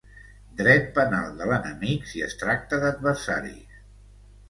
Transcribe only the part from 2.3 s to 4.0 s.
es tracta d’adversaris.